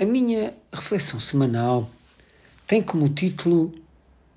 A 0.00 0.06
minha 0.06 0.54
reflexão 0.72 1.20
semanal 1.20 1.90
tem 2.66 2.80
como 2.80 3.06
título 3.10 3.70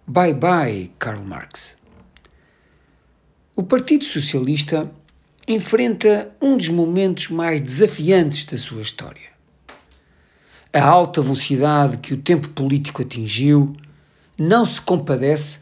Bye 0.05 0.33
Bye 0.33 0.91
Karl 0.99 1.23
Marx. 1.23 1.77
O 3.55 3.63
Partido 3.63 4.03
Socialista 4.03 4.91
enfrenta 5.47 6.35
um 6.41 6.57
dos 6.57 6.67
momentos 6.67 7.29
mais 7.29 7.61
desafiantes 7.61 8.43
da 8.43 8.57
sua 8.57 8.81
história. 8.81 9.29
A 10.73 10.83
alta 10.83 11.21
velocidade 11.21 11.95
que 11.95 12.13
o 12.13 12.21
tempo 12.21 12.49
político 12.49 13.01
atingiu 13.01 13.73
não 14.37 14.65
se 14.65 14.81
compadece 14.81 15.59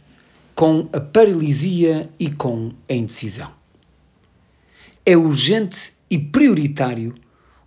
com 0.55 0.89
a 0.91 0.99
paralisia 0.99 2.09
e 2.17 2.31
com 2.31 2.73
a 2.89 2.93
indecisão. 2.95 3.53
É 5.05 5.15
urgente 5.15 5.93
e 6.09 6.17
prioritário 6.17 7.13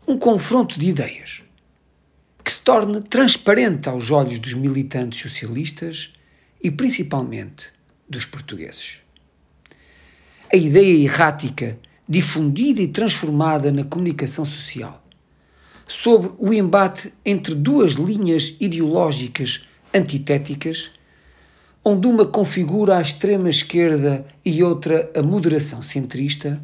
um 0.05 0.19
confronto 0.19 0.81
de 0.81 0.89
ideias 0.89 1.45
que 2.45 2.53
se 2.53 2.61
torne 2.61 3.01
transparente 3.01 3.89
aos 3.89 4.11
olhos 4.11 4.39
dos 4.39 4.53
militantes 4.53 5.21
socialistas 5.21 6.13
e 6.63 6.71
principalmente 6.71 7.73
dos 8.07 8.27
portugueses. 8.27 8.99
A 10.53 10.57
ideia 10.57 11.03
errática, 11.03 11.79
difundida 12.07 12.83
e 12.83 12.89
transformada 12.89 13.73
na 13.73 13.83
comunicação 13.83 14.45
social, 14.45 15.03
sobre 15.89 16.33
o 16.39 16.53
embate 16.53 17.13
entre 17.25 17.55
duas 17.55 17.93
linhas 17.93 18.57
ideológicas 18.61 19.67
antitéticas, 19.93 20.91
onde 21.83 22.07
uma 22.07 22.27
configura 22.27 22.99
a 22.99 23.03
extrema 23.03 23.49
esquerda 23.49 24.27
e 24.45 24.63
outra 24.63 25.11
a 25.15 25.23
moderação 25.23 25.83
centrista, 25.83 26.61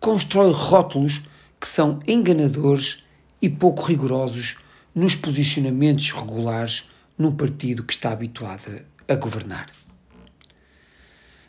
constrói 0.00 0.52
rótulos 0.52 1.22
que 1.60 1.68
são 1.68 2.00
enganadores 2.06 3.04
e 3.40 3.48
pouco 3.48 3.82
rigorosos 3.82 4.63
nos 4.94 5.14
posicionamentos 5.14 6.10
regulares 6.12 6.88
num 7.18 7.32
partido 7.32 7.82
que 7.82 7.92
está 7.92 8.12
habituado 8.12 8.82
a 9.08 9.14
governar. 9.14 9.68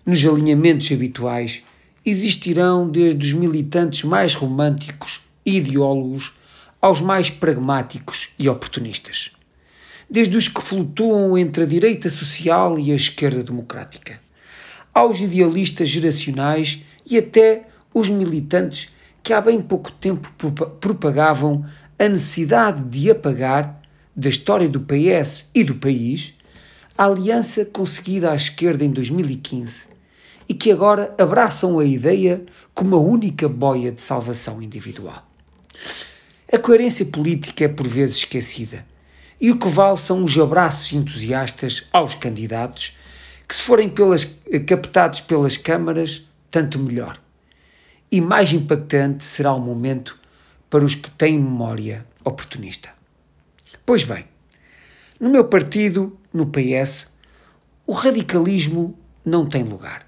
Nos 0.05 0.23
alinhamentos 0.25 0.91
habituais 0.91 1.63
existirão 2.05 2.89
desde 2.89 3.25
os 3.25 3.33
militantes 3.33 4.03
mais 4.03 4.33
românticos 4.33 5.21
e 5.45 5.57
ideólogos 5.57 6.33
aos 6.81 7.01
mais 7.01 7.29
pragmáticos 7.29 8.29
e 8.37 8.47
oportunistas, 8.47 9.31
desde 10.09 10.37
os 10.37 10.47
que 10.47 10.61
flutuam 10.61 11.37
entre 11.37 11.63
a 11.63 11.67
direita 11.67 12.09
social 12.09 12.77
e 12.77 12.91
a 12.91 12.95
esquerda 12.95 13.43
democrática, 13.43 14.19
aos 14.93 15.19
idealistas 15.19 15.89
geracionais 15.89 16.83
e 17.05 17.17
até 17.17 17.67
os 17.93 18.09
militantes 18.09 18.89
que 19.23 19.33
há 19.33 19.41
bem 19.41 19.59
pouco 19.59 19.91
tempo 19.91 20.31
propagavam 20.79 21.65
a 21.97 22.09
necessidade 22.09 22.83
de 22.83 23.09
apagar 23.09 23.81
da 24.15 24.29
história 24.29 24.67
do 24.67 24.81
PS 24.81 25.45
e 25.53 25.63
do 25.63 25.75
país 25.75 26.33
a 26.97 27.05
aliança 27.05 27.65
conseguida 27.65 28.31
à 28.31 28.35
esquerda 28.35 28.85
em 28.85 28.91
2015 28.91 29.83
e 30.47 30.53
que 30.53 30.71
agora 30.71 31.13
abraçam 31.17 31.79
a 31.79 31.85
ideia 31.85 32.43
como 32.73 32.95
a 32.95 32.99
única 32.99 33.49
boia 33.49 33.91
de 33.91 34.01
salvação 34.01 34.61
individual. 34.61 35.25
A 36.51 36.57
coerência 36.57 37.05
política 37.05 37.65
é 37.65 37.67
por 37.67 37.87
vezes 37.87 38.17
esquecida 38.17 38.85
e 39.39 39.51
o 39.51 39.59
que 39.59 39.67
vale 39.67 39.97
são 39.97 40.23
os 40.23 40.37
abraços 40.37 40.93
entusiastas 40.93 41.87
aos 41.91 42.15
candidatos 42.15 42.97
que, 43.47 43.55
se 43.55 43.61
forem 43.61 43.89
pelas, 43.89 44.23
captados 44.65 45.21
pelas 45.21 45.57
câmaras, 45.57 46.27
tanto 46.49 46.79
melhor. 46.79 47.19
E 48.11 48.21
mais 48.21 48.53
impactante 48.53 49.23
será 49.23 49.53
o 49.53 49.59
momento 49.59 50.17
para 50.75 50.83
os 50.83 50.93
que 50.93 51.09
têm 51.09 51.39
memória 51.39 52.05
oportunista. 52.25 52.89
Pois 53.85 54.03
bem, 54.03 54.25
no 55.17 55.29
meu 55.29 55.45
partido, 55.45 56.19
no 56.33 56.47
PS, 56.47 57.07
o 57.87 57.93
radicalismo 57.93 58.99
não 59.23 59.45
tem 59.45 59.63
lugar. 59.63 60.05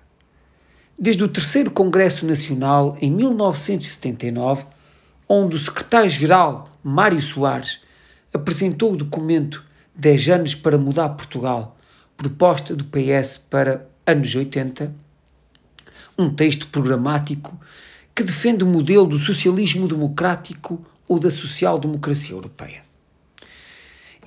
Desde 1.00 1.24
o 1.24 1.30
terceiro 1.30 1.72
Congresso 1.72 2.26
Nacional, 2.26 2.98
em 3.00 3.10
1979, 3.10 4.66
onde 5.30 5.56
o 5.56 5.60
secretário-geral 5.60 6.78
Mário 6.84 7.22
Soares 7.22 7.80
apresentou 8.34 8.92
o 8.92 8.98
documento 8.98 9.64
10 9.96 10.28
anos 10.28 10.54
para 10.54 10.78
mudar 10.78 11.08
Portugal, 11.12 11.78
proposta 12.18 12.76
do 12.76 12.84
PS 12.84 13.38
para 13.38 13.88
anos 14.06 14.36
80, 14.36 14.94
um 16.18 16.30
texto 16.30 16.68
programático 16.68 17.58
que 18.18 18.24
defende 18.24 18.64
o 18.64 18.68
modelo 18.68 19.06
do 19.06 19.20
socialismo 19.20 19.88
democrático 19.88 20.84
ou 21.08 21.20
da 21.20 21.30
social-democracia 21.30 22.34
europeia. 22.34 22.82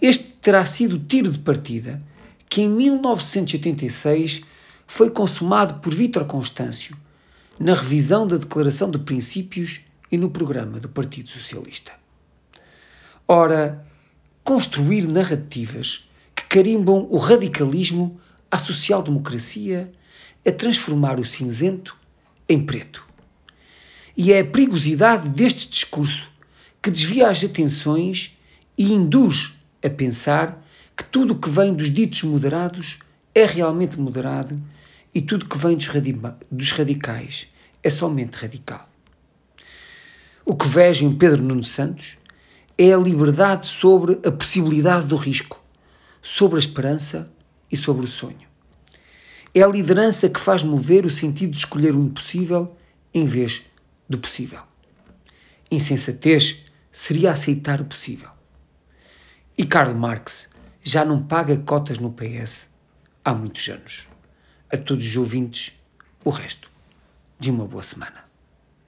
Este 0.00 0.32
terá 0.34 0.64
sido 0.64 0.94
o 0.94 0.98
tiro 1.00 1.32
de 1.32 1.40
partida 1.40 2.00
que 2.48 2.62
em 2.62 2.68
1986 2.68 4.42
foi 4.86 5.10
consumado 5.10 5.80
por 5.80 5.92
Vítor 5.92 6.24
Constâncio 6.26 6.96
na 7.58 7.74
revisão 7.74 8.28
da 8.28 8.36
Declaração 8.36 8.88
de 8.88 9.00
Princípios 9.00 9.80
e 10.08 10.16
no 10.16 10.30
programa 10.30 10.78
do 10.78 10.88
Partido 10.88 11.28
Socialista. 11.28 11.90
Ora, 13.26 13.84
construir 14.44 15.08
narrativas 15.08 16.08
que 16.32 16.44
carimbam 16.44 17.08
o 17.10 17.16
radicalismo 17.16 18.20
à 18.48 18.56
social-democracia 18.56 19.90
é 20.44 20.52
transformar 20.52 21.18
o 21.18 21.24
cinzento 21.24 21.96
em 22.48 22.64
preto 22.64 23.09
e 24.22 24.34
é 24.34 24.40
a 24.40 24.44
perigosidade 24.44 25.30
deste 25.30 25.66
discurso 25.66 26.28
que 26.82 26.90
desvia 26.90 27.30
as 27.30 27.42
atenções 27.42 28.36
e 28.76 28.92
induz 28.92 29.54
a 29.82 29.88
pensar 29.88 30.62
que 30.94 31.04
tudo 31.04 31.32
o 31.32 31.38
que 31.38 31.48
vem 31.48 31.72
dos 31.72 31.90
ditos 31.90 32.22
moderados 32.24 32.98
é 33.34 33.46
realmente 33.46 33.98
moderado 33.98 34.62
e 35.14 35.22
tudo 35.22 35.48
que 35.48 35.56
vem 35.56 35.74
dos, 35.74 35.88
dos 36.50 36.70
radicais 36.70 37.46
é 37.82 37.88
somente 37.88 38.34
radical. 38.34 38.86
O 40.44 40.54
que 40.54 40.68
vejo 40.68 41.06
em 41.06 41.16
Pedro 41.16 41.42
Nuno 41.42 41.64
Santos 41.64 42.18
é 42.76 42.92
a 42.92 42.98
liberdade 42.98 43.68
sobre 43.68 44.20
a 44.22 44.30
possibilidade 44.30 45.06
do 45.06 45.16
risco, 45.16 45.58
sobre 46.20 46.56
a 46.56 46.58
esperança 46.58 47.32
e 47.72 47.76
sobre 47.76 48.04
o 48.04 48.08
sonho. 48.08 48.46
É 49.54 49.62
a 49.62 49.66
liderança 49.66 50.28
que 50.28 50.40
faz 50.40 50.62
mover 50.62 51.06
o 51.06 51.10
sentido 51.10 51.52
de 51.52 51.56
escolher 51.56 51.94
o 51.94 52.04
impossível 52.04 52.76
em 53.14 53.24
vez 53.24 53.62
do 54.10 54.18
possível. 54.18 54.60
Insensatez 55.70 56.64
seria 56.90 57.30
aceitar 57.30 57.80
o 57.80 57.84
possível. 57.84 58.28
E 59.56 59.64
Karl 59.64 59.94
Marx 59.94 60.50
já 60.82 61.04
não 61.04 61.22
paga 61.22 61.56
cotas 61.58 61.98
no 61.98 62.12
PS 62.12 62.68
há 63.24 63.32
muitos 63.32 63.68
anos. 63.68 64.08
A 64.68 64.76
todos 64.76 65.06
os 65.06 65.16
ouvintes, 65.16 65.72
o 66.24 66.30
resto 66.30 66.68
de 67.38 67.50
uma 67.50 67.66
boa 67.66 67.84
semana. 67.84 68.29